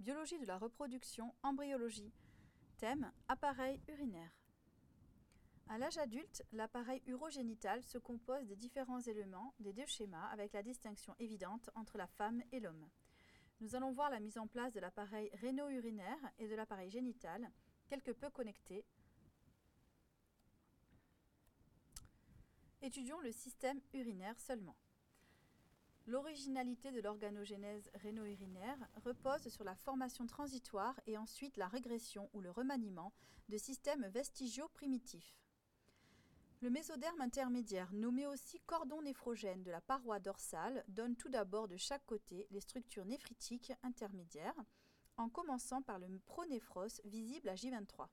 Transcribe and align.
Biologie 0.00 0.38
de 0.38 0.46
la 0.46 0.56
reproduction, 0.56 1.34
embryologie. 1.42 2.10
Thème 2.78 3.12
Appareil 3.28 3.82
urinaire. 3.86 4.32
À 5.68 5.76
l'âge 5.76 5.98
adulte, 5.98 6.42
l'appareil 6.52 7.02
urogénital 7.06 7.82
se 7.82 7.98
compose 7.98 8.46
des 8.46 8.56
différents 8.56 9.02
éléments 9.02 9.52
des 9.60 9.74
deux 9.74 9.84
schémas 9.84 10.26
avec 10.28 10.54
la 10.54 10.62
distinction 10.62 11.14
évidente 11.18 11.68
entre 11.74 11.98
la 11.98 12.06
femme 12.06 12.42
et 12.50 12.60
l'homme. 12.60 12.88
Nous 13.60 13.76
allons 13.76 13.92
voir 13.92 14.08
la 14.08 14.20
mise 14.20 14.38
en 14.38 14.46
place 14.46 14.72
de 14.72 14.80
l'appareil 14.80 15.28
réno-urinaire 15.34 16.32
et 16.38 16.48
de 16.48 16.54
l'appareil 16.54 16.88
génital, 16.88 17.52
quelque 17.86 18.12
peu 18.12 18.30
connectés. 18.30 18.86
Étudions 22.80 23.20
le 23.20 23.32
système 23.32 23.82
urinaire 23.92 24.40
seulement. 24.40 24.76
L'originalité 26.10 26.90
de 26.90 27.00
l'organogénèse 27.00 27.88
réno-urinaire 27.94 28.88
repose 29.04 29.46
sur 29.48 29.62
la 29.62 29.76
formation 29.76 30.26
transitoire 30.26 31.00
et 31.06 31.16
ensuite 31.16 31.56
la 31.56 31.68
régression 31.68 32.28
ou 32.32 32.40
le 32.40 32.50
remaniement 32.50 33.12
de 33.48 33.56
systèmes 33.56 34.04
vestigiaux 34.08 34.68
primitifs. 34.70 35.38
Le 36.62 36.68
mésoderme 36.68 37.20
intermédiaire, 37.20 37.92
nommé 37.92 38.26
aussi 38.26 38.58
cordon 38.66 39.02
néphrogène 39.02 39.62
de 39.62 39.70
la 39.70 39.80
paroi 39.80 40.18
dorsale, 40.18 40.84
donne 40.88 41.14
tout 41.14 41.28
d'abord 41.28 41.68
de 41.68 41.76
chaque 41.76 42.04
côté 42.06 42.48
les 42.50 42.60
structures 42.60 43.04
néphritiques 43.04 43.72
intermédiaires, 43.84 44.64
en 45.16 45.28
commençant 45.28 45.80
par 45.80 46.00
le 46.00 46.08
pronéphros 46.26 47.00
visible 47.04 47.50
à 47.50 47.54
J23. 47.54 48.08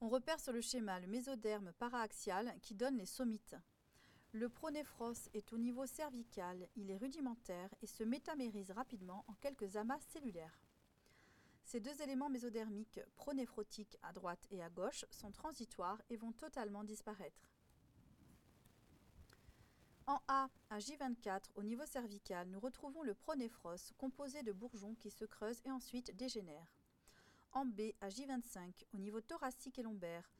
On 0.00 0.08
repère 0.08 0.38
sur 0.38 0.52
le 0.52 0.60
schéma 0.60 1.00
le 1.00 1.08
mésoderme 1.08 1.72
paraaxial 1.72 2.54
qui 2.62 2.76
donne 2.76 2.98
les 2.98 3.06
sommites. 3.06 3.56
Le 4.36 4.50
pronéphros 4.50 5.30
est 5.32 5.54
au 5.54 5.56
niveau 5.56 5.86
cervical, 5.86 6.68
il 6.76 6.90
est 6.90 6.98
rudimentaire 6.98 7.74
et 7.80 7.86
se 7.86 8.04
métamérise 8.04 8.70
rapidement 8.70 9.24
en 9.28 9.32
quelques 9.40 9.76
amas 9.76 9.98
cellulaires. 10.12 10.60
Ces 11.64 11.80
deux 11.80 12.02
éléments 12.02 12.28
mésodermiques 12.28 13.00
pronéphrotiques 13.14 13.96
à 14.02 14.12
droite 14.12 14.46
et 14.50 14.62
à 14.62 14.68
gauche 14.68 15.06
sont 15.10 15.30
transitoires 15.30 16.02
et 16.10 16.18
vont 16.18 16.32
totalement 16.32 16.84
disparaître. 16.84 17.50
En 20.06 20.20
A, 20.28 20.50
à 20.68 20.78
J24, 20.80 21.44
au 21.54 21.62
niveau 21.62 21.86
cervical, 21.86 22.46
nous 22.50 22.60
retrouvons 22.60 23.04
le 23.04 23.14
pronéphros 23.14 23.94
composé 23.96 24.42
de 24.42 24.52
bourgeons 24.52 24.96
qui 24.96 25.10
se 25.10 25.24
creusent 25.24 25.62
et 25.64 25.70
ensuite 25.70 26.14
dégénèrent. 26.14 26.76
En 27.52 27.64
B, 27.64 27.92
à 28.02 28.10
J25, 28.10 28.84
au 28.92 28.98
niveau 28.98 29.22
thoracique 29.22 29.78
et 29.78 29.82
lombaire, 29.82 30.30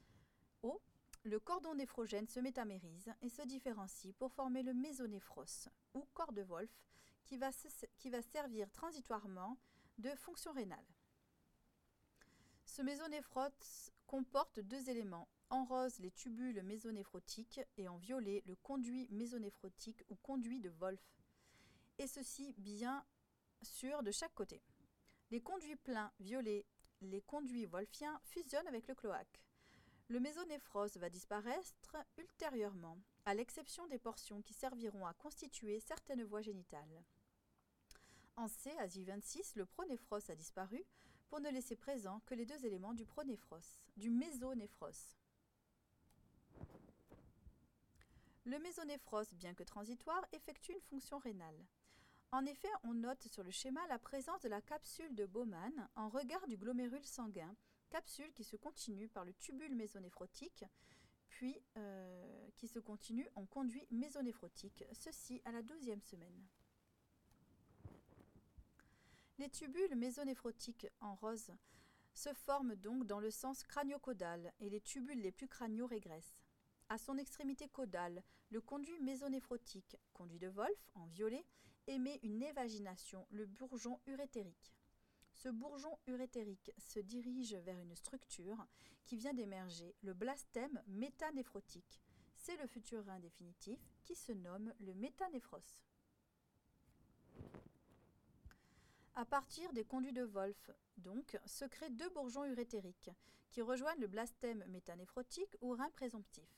O, 0.63 0.83
le 1.27 1.41
cordon 1.41 1.75
néphrogène 1.75 2.29
se 2.29 2.39
métamérise 2.39 3.13
et 3.21 3.29
se 3.29 3.43
différencie 3.43 4.15
pour 4.15 4.33
former 4.33 4.63
le 4.63 4.73
mésonéphros, 4.73 5.69
ou 5.95 6.07
corps 6.15 6.33
de 6.33 6.43
Wolf, 6.43 6.71
qui 7.25 7.37
va, 7.37 7.51
servir 8.23 8.71
transitoirement 8.71 9.59
de 9.99 10.11
fonction 10.11 10.53
rénale. 10.53 10.87
Ce 12.65 12.81
mésonéphros 12.81 13.91
comporte 14.07 14.61
deux 14.61 14.89
éléments. 14.89 15.29
En 15.51 15.65
rose, 15.65 15.99
les 15.99 16.13
tubules 16.13 16.63
mésonéphrotiques 16.63 17.61
et 17.77 17.89
en 17.89 17.97
violet, 17.97 18.43
le 18.47 18.55
conduit 18.57 19.09
mésonéphrotique 19.11 20.05
ou 20.09 20.15
conduit 20.17 20.61
de 20.61 20.71
Wolf. 20.71 21.01
Et 21.99 22.07
ceci 22.07 22.55
bien 22.59 23.05
sûr 23.63 24.03
de 24.05 24.13
chaque 24.13 24.35
côté. 24.35 24.63
Les 25.31 25.41
conduits 25.41 25.77
pleins 25.77 26.13
violets, 26.21 26.67
les 27.01 27.23
conduits 27.23 27.67
wolfiens 27.67 28.21
fusionnent 28.25 28.69
avec 28.69 28.87
le 28.87 28.95
cloaque. 28.95 29.41
Le 30.09 30.21
mésonéphros 30.21 30.97
va 30.99 31.11
disparaître 31.11 31.97
ultérieurement, 32.17 32.97
à 33.25 33.35
l'exception 33.35 33.89
des 33.89 33.99
portions 33.99 34.41
qui 34.41 34.55
serviront 34.55 35.05
à 35.05 35.15
constituer 35.15 35.81
certaines 35.81 36.23
voies 36.23 36.43
génitales. 36.43 37.03
En 38.37 38.47
C, 38.47 38.71
à 38.79 38.87
J26, 38.87 39.57
le 39.57 39.67
pronéphros 39.67 40.31
a 40.31 40.37
disparu 40.37 40.85
pour 41.29 41.41
ne 41.41 41.51
laisser 41.51 41.75
présent 41.75 42.21
que 42.27 42.35
les 42.35 42.47
deux 42.47 42.65
éléments 42.65 42.95
du 42.95 43.05
pronéphros, 43.05 43.81
du 43.97 44.11
mésonéphros. 44.11 45.17
Le 48.45 48.61
mésonéphros, 48.61 49.35
bien 49.35 49.55
que 49.55 49.65
transitoire, 49.65 50.25
effectue 50.33 50.73
une 50.73 50.81
fonction 50.83 51.19
rénale. 51.19 51.67
En 52.31 52.47
effet, 52.47 52.71
on 52.85 52.95
note 52.95 53.27
sur 53.27 53.43
le 53.43 53.51
schéma 53.51 53.81
la 53.89 53.99
présence 53.99 54.43
de 54.43 54.49
la 54.49 54.61
capsule 54.61 55.17
de 55.17 55.27
Bowman 55.27 55.89
en 55.97 56.09
regard 56.09 56.47
du 56.47 56.57
glomérule 56.57 57.05
sanguin, 57.05 57.57
capsule 57.97 58.31
qui 58.35 58.45
se 58.45 58.57
continue 58.57 59.09
par 59.09 59.25
le 59.25 59.33
tubule 59.33 59.75
mésonéphrotique, 59.75 60.67
puis 61.31 61.59
euh, 61.79 62.51
qui 62.55 62.69
se 62.69 62.79
continue 62.79 63.27
en 63.37 63.47
conduit 63.47 63.87
mésonéphrotique, 63.91 64.85
ceci 64.93 65.41
à 65.47 65.53
la 65.53 65.63
douzième 65.63 66.03
semaine. 66.03 66.47
Les 69.39 69.49
tubules 69.49 69.97
mésonéphrotiques 69.97 70.89
en 71.01 71.15
rose 71.15 71.51
se 72.13 72.35
forment 72.35 72.77
donc 72.77 73.07
dans 73.07 73.19
le 73.19 73.31
sens 73.31 73.65
crânio-caudal 73.65 74.53
et 74.61 74.69
les 74.69 74.83
tubules 74.83 75.23
les 75.23 75.33
plus 75.33 75.49
crâniaux 75.49 75.87
régressent. 75.87 76.37
À 76.91 76.99
son 76.99 77.17
extrémité 77.17 77.67
caudale, 77.67 78.23
le 78.51 78.61
conduit 78.61 79.01
mésonéphrotique, 79.01 79.97
conduit 80.13 80.39
de 80.39 80.49
Wolf 80.49 80.91
en 80.97 81.07
violet, 81.07 81.47
émet 81.87 82.21
une 82.23 82.43
évagination, 82.43 83.27
le 83.31 83.47
bourgeon 83.47 83.99
urétérique. 84.07 84.75
Ce 85.37 85.51
bourgeon 85.51 85.99
urétérique 86.07 86.73
se 86.79 86.99
dirige 86.99 87.55
vers 87.57 87.79
une 87.79 87.95
structure 87.95 88.67
qui 89.05 89.17
vient 89.17 89.35
d'émerger, 89.35 89.95
le 90.03 90.15
blastème 90.15 90.83
métanéphrotique. 90.87 92.01
C'est 92.35 92.57
le 92.57 92.67
futur 92.67 93.05
rein 93.05 93.21
définitif 93.21 93.79
qui 94.03 94.15
se 94.15 94.33
nomme 94.33 94.73
le 94.81 94.95
métanéphros. 94.95 95.77
À 99.15 99.25
partir 99.25 99.73
des 99.73 99.85
conduits 99.85 100.13
de 100.13 100.25
Wolf, 100.25 100.71
donc, 100.97 101.39
se 101.45 101.65
créent 101.67 101.91
deux 101.91 102.11
bourgeons 102.11 102.45
urétériques 102.45 103.11
qui 103.51 103.61
rejoignent 103.63 104.01
le 104.01 104.09
blastème 104.09 104.65
métanéphrotique 104.69 105.57
ou 105.61 105.73
rein 105.75 105.91
présomptif. 105.91 106.49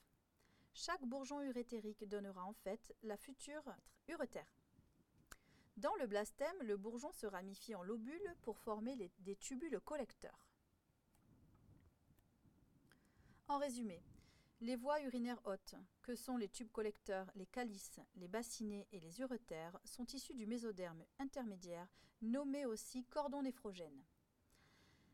Chaque 0.72 1.05
bourgeon 1.05 1.43
urétérique 1.43 2.06
donnera 2.06 2.44
en 2.44 2.55
fait 2.55 2.94
la 3.03 3.17
future 3.17 3.75
urétère. 4.06 4.58
Dans 5.78 5.94
le 5.94 6.09
blastème, 6.09 6.61
le 6.62 6.77
bourgeon 6.77 7.12
se 7.12 7.25
ramifie 7.25 7.77
en 7.77 7.84
lobules 7.84 8.34
pour 8.43 8.59
former 8.59 8.97
des 9.21 9.37
tubules 9.37 9.78
collecteurs. 9.84 10.44
En 13.47 13.59
résumé, 13.59 14.03
les 14.61 14.75
voies 14.75 15.00
urinaires 15.03 15.41
hautes, 15.44 15.77
que 16.03 16.17
sont 16.17 16.37
les 16.37 16.49
tubes 16.49 16.72
collecteurs, 16.72 17.31
les 17.37 17.47
calices, 17.47 18.00
les 18.17 18.27
bassinets 18.27 18.88
et 18.91 18.99
les 18.99 19.21
uretères, 19.21 19.78
sont 19.84 20.05
issues 20.06 20.34
du 20.34 20.49
mésoderme 20.49 21.05
intermédiaire, 21.21 21.87
nommé 22.22 22.67
aussi 22.67 23.05
cordon 23.05 23.43
néphrogène. 23.43 24.03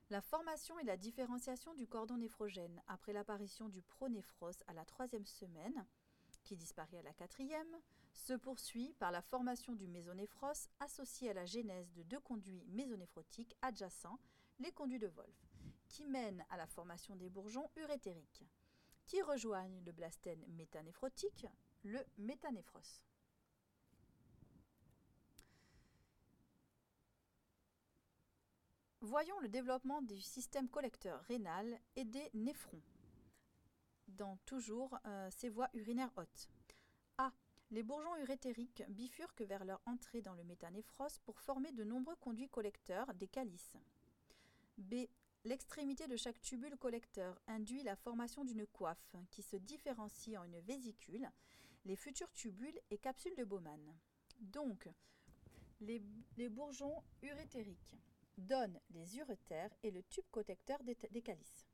La 0.08 0.22
formation 0.22 0.78
et 0.78 0.84
la 0.84 0.96
différenciation 0.96 1.74
du 1.74 1.86
cordon 1.86 2.16
néphrogène 2.16 2.80
après 2.86 3.12
l'apparition 3.12 3.68
du 3.68 3.82
pronéphros 3.82 4.58
à 4.66 4.72
la 4.72 4.86
troisième 4.86 5.26
semaine, 5.26 5.84
qui 6.42 6.56
disparaît 6.56 7.00
à 7.00 7.02
la 7.02 7.12
quatrième, 7.12 7.76
se 8.14 8.32
poursuit 8.34 8.94
par 8.98 9.10
la 9.10 9.22
formation 9.22 9.74
du 9.74 9.86
mésonéphros 9.86 10.68
associé 10.80 11.30
à 11.30 11.34
la 11.34 11.46
genèse 11.46 11.92
de 11.92 12.02
deux 12.02 12.20
conduits 12.20 12.64
mésonéphrotiques 12.68 13.56
adjacents, 13.60 14.18
les 14.58 14.72
conduits 14.72 14.98
de 14.98 15.08
Wolf, 15.08 15.52
qui 15.88 16.04
mènent 16.04 16.44
à 16.50 16.56
la 16.56 16.66
formation 16.66 17.16
des 17.16 17.28
bourgeons 17.28 17.68
urétériques, 17.76 18.44
qui 19.04 19.20
rejoignent 19.20 19.82
le 19.84 19.92
blastène 19.92 20.44
métanéphrotique, 20.48 21.46
le 21.82 22.00
métanéphros. 22.16 23.04
Voyons 29.00 29.38
le 29.40 29.48
développement 29.48 30.00
du 30.00 30.18
système 30.18 30.68
collecteur 30.68 31.20
rénal 31.24 31.78
et 31.94 32.04
des 32.04 32.30
néphrons 32.32 32.80
dans 34.08 34.38
toujours 34.46 34.98
euh, 35.04 35.28
ces 35.30 35.50
voies 35.50 35.68
urinaires 35.74 36.12
hautes. 36.16 36.48
Les 37.70 37.82
bourgeons 37.82 38.16
urétériques 38.16 38.84
bifurquent 38.88 39.42
vers 39.42 39.64
leur 39.64 39.80
entrée 39.86 40.22
dans 40.22 40.34
le 40.34 40.44
métanéphros 40.44 41.18
pour 41.24 41.40
former 41.40 41.72
de 41.72 41.84
nombreux 41.84 42.16
conduits 42.16 42.48
collecteurs, 42.48 43.12
des 43.14 43.28
calices. 43.28 43.76
B. 44.78 45.06
L'extrémité 45.44 46.06
de 46.06 46.16
chaque 46.16 46.40
tubule 46.40 46.76
collecteur 46.76 47.38
induit 47.46 47.82
la 47.82 47.96
formation 47.96 48.44
d'une 48.44 48.66
coiffe 48.66 49.14
qui 49.30 49.42
se 49.42 49.56
différencie 49.56 50.38
en 50.38 50.44
une 50.44 50.60
vésicule, 50.60 51.30
les 51.84 51.96
futurs 51.96 52.32
tubules 52.32 52.80
et 52.90 52.96
capsules 52.96 53.36
de 53.36 53.44
Bowman. 53.44 53.94
Donc, 54.40 54.88
les, 55.80 56.48
bourgeons 56.48 57.02
urétériques 57.22 57.96
donne 58.38 58.80
les 58.90 59.18
uretères 59.18 59.70
et 59.82 59.90
le 59.90 60.02
tube 60.04 60.24
collecteur 60.30 60.82
des, 60.82 61.22
calices. 61.22 61.66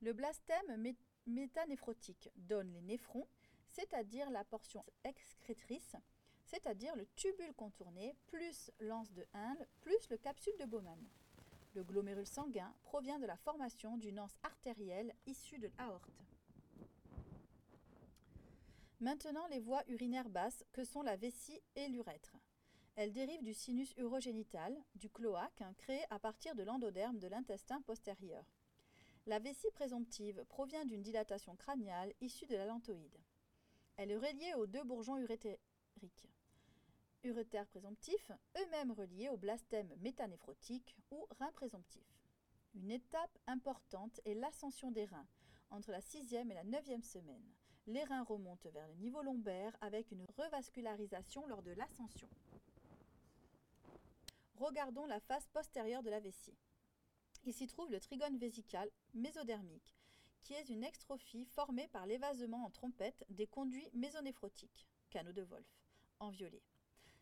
Le 0.00 0.12
blastème 0.12 0.94
métanéphrotique 1.26 2.30
donne 2.36 2.72
les 2.72 2.82
néphrons, 2.82 3.26
c'est-à-dire 3.72 4.30
la 4.30 4.44
portion 4.44 4.84
excrétrice, 5.04 5.96
c'est-à-dire 6.44 6.94
le 6.94 7.06
tubule 7.16 7.54
contourné, 7.54 8.14
plus 8.26 8.70
l'anse 8.80 9.12
de 9.12 9.26
Hindle, 9.32 9.66
plus 9.80 10.08
le 10.10 10.18
capsule 10.18 10.56
de 10.60 10.66
Bowman. 10.66 10.98
Le 11.74 11.82
glomérule 11.82 12.26
sanguin 12.26 12.74
provient 12.82 13.18
de 13.18 13.26
la 13.26 13.36
formation 13.36 13.96
d'une 13.96 14.20
anse 14.20 14.36
artérielle 14.42 15.14
issue 15.26 15.58
de 15.58 15.70
l'aorte. 15.78 16.22
Maintenant, 19.00 19.46
les 19.48 19.58
voies 19.58 19.82
urinaires 19.88 20.28
basses 20.28 20.64
que 20.72 20.84
sont 20.84 21.02
la 21.02 21.16
vessie 21.16 21.60
et 21.74 21.88
l'urètre. 21.88 22.36
Elle 22.94 23.12
dérive 23.12 23.42
du 23.42 23.54
sinus 23.54 23.94
urogénital, 23.96 24.76
du 24.94 25.08
cloaque, 25.08 25.62
hein, 25.62 25.74
créé 25.78 26.02
à 26.10 26.18
partir 26.18 26.54
de 26.54 26.62
l'endoderme 26.62 27.18
de 27.18 27.26
l'intestin 27.26 27.80
postérieur. 27.80 28.44
La 29.26 29.38
vessie 29.38 29.70
présomptive 29.72 30.44
provient 30.48 30.84
d'une 30.84 31.02
dilatation 31.02 31.56
crâniale 31.56 32.12
issue 32.20 32.46
de 32.46 32.56
la 32.56 32.66
lantoïde. 32.66 33.18
Elle 33.96 34.10
est 34.10 34.16
reliée 34.16 34.54
aux 34.54 34.66
deux 34.66 34.84
bourgeons 34.84 35.18
urétériques. 35.18 36.28
Urétères 37.24 37.66
présomptifs, 37.66 38.32
eux-mêmes 38.58 38.92
reliés 38.92 39.28
au 39.28 39.36
blastème 39.36 39.94
métanéphrotique 40.00 40.96
ou 41.10 41.26
rein 41.38 41.52
présomptif. 41.52 42.02
Une 42.74 42.90
étape 42.90 43.38
importante 43.46 44.20
est 44.24 44.34
l'ascension 44.34 44.90
des 44.90 45.04
reins, 45.04 45.26
entre 45.70 45.90
la 45.90 46.00
sixième 46.00 46.50
et 46.50 46.54
la 46.54 46.64
neuvième 46.64 47.02
semaine. 47.02 47.44
Les 47.86 48.04
reins 48.04 48.24
remontent 48.24 48.70
vers 48.70 48.88
le 48.88 48.94
niveau 48.94 49.22
lombaire 49.22 49.76
avec 49.80 50.10
une 50.10 50.24
revascularisation 50.36 51.46
lors 51.46 51.62
de 51.62 51.72
l'ascension. 51.72 52.28
Regardons 54.56 55.06
la 55.06 55.20
face 55.20 55.48
postérieure 55.48 56.02
de 56.02 56.10
la 56.10 56.20
vessie. 56.20 56.56
Il 57.44 57.52
s'y 57.52 57.66
trouve 57.66 57.90
le 57.90 58.00
trigone 58.00 58.38
vésical 58.38 58.88
mésodermique, 59.14 59.96
qui 60.42 60.54
est 60.54 60.68
une 60.68 60.84
extrophie 60.84 61.44
formée 61.46 61.88
par 61.88 62.06
l'évasement 62.06 62.64
en 62.64 62.70
trompette 62.70 63.24
des 63.30 63.46
conduits 63.46 63.90
mésonéphrotiques, 63.94 64.86
canaux 65.10 65.32
de 65.32 65.42
Wolf, 65.42 65.84
en 66.20 66.30
violet. 66.30 66.62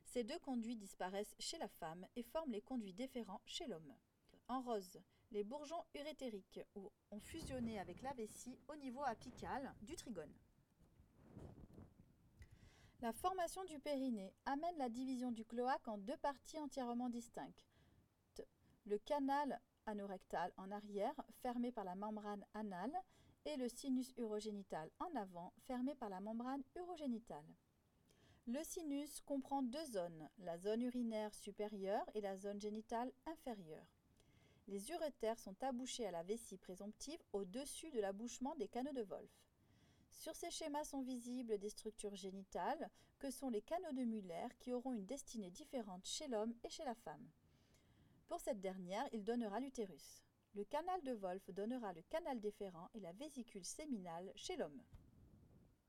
Ces 0.05 0.25
deux 0.25 0.38
conduits 0.40 0.76
disparaissent 0.76 1.37
chez 1.38 1.58
la 1.58 1.69
femme 1.69 2.06
et 2.17 2.22
forment 2.22 2.52
les 2.52 2.62
conduits 2.62 2.94
déférents 2.94 3.43
chez 3.46 3.67
l'homme. 3.67 3.94
En 4.49 4.61
rose, 4.62 5.00
les 5.31 5.44
bourgeons 5.44 5.84
urétériques 5.94 6.61
ont 6.75 7.20
fusionné 7.20 7.78
avec 7.78 8.02
la 8.02 8.12
vessie 8.14 8.58
au 8.69 8.75
niveau 8.76 9.02
apical 9.05 9.73
du 9.82 9.94
trigone. 9.94 10.34
La 13.00 13.12
formation 13.12 13.64
du 13.64 13.78
périnée 13.78 14.34
amène 14.44 14.76
la 14.76 14.88
division 14.88 15.31
du 15.31 15.44
cloaque 15.44 15.88
en 15.88 15.96
deux 15.96 16.16
parties 16.19 16.58
entièrement 16.58 17.08
distinctes. 17.08 17.64
Le 18.84 18.99
canal 18.99 19.61
en 20.56 20.70
arrière, 20.70 21.14
fermé 21.42 21.72
par 21.72 21.84
la 21.84 21.94
membrane 21.94 22.44
anale, 22.54 22.96
et 23.46 23.56
le 23.56 23.69
sinus 23.69 24.12
urogénital 24.19 24.90
en 25.00 25.14
avant, 25.16 25.52
fermé 25.66 25.94
par 25.94 26.08
la 26.08 26.20
membrane 26.20 26.62
urogénitale. 26.76 27.54
Le 28.46 28.62
sinus 28.64 29.20
comprend 29.20 29.62
deux 29.62 29.84
zones, 29.87 30.28
la 30.38 30.58
zone 30.58 30.82
urinaire 30.82 31.34
supérieure 31.34 32.04
et 32.14 32.20
la 32.20 32.37
zone 32.37 32.60
génitale 32.60 33.12
inférieure. 33.26 33.87
Les 34.69 34.90
urétères 34.90 35.38
sont 35.38 35.56
abouchés 35.62 36.06
à 36.06 36.10
la 36.10 36.22
vessie 36.22 36.58
présomptive 36.58 37.22
au-dessus 37.32 37.90
de 37.90 38.00
l'abouchement 38.00 38.54
des 38.56 38.69
canaux 38.69 38.92
de 38.92 39.02
Wolf. 39.02 39.31
Sur 40.10 40.34
ces 40.37 40.50
schémas 40.50 40.84
sont 40.84 41.02
visibles 41.02 41.58
des 41.58 41.70
structures 41.70 42.14
génitales 42.14 42.90
que 43.19 43.31
sont 43.31 43.50
les 43.50 43.62
canaux 43.62 43.92
de 43.92 44.04
Muller 44.04 44.48
qui 44.58 44.72
auront 44.72 44.92
une 44.92 45.06
destinée 45.06 45.50
différente 45.50 46.06
chez 46.06 46.28
l'homme 46.28 46.54
et 46.64 46.70
chez 46.70 46.84
la 46.84 46.94
femme. 46.94 47.28
Pour 48.30 48.38
cette 48.38 48.60
dernière, 48.60 49.08
il 49.12 49.24
donnera 49.24 49.58
l'utérus. 49.58 50.22
Le 50.54 50.62
canal 50.62 51.02
de 51.02 51.14
Wolf 51.14 51.50
donnera 51.50 51.92
le 51.92 52.02
canal 52.02 52.38
déférent 52.38 52.88
et 52.94 53.00
la 53.00 53.10
vésicule 53.10 53.64
séminale 53.64 54.30
chez 54.36 54.56
l'homme. 54.56 54.80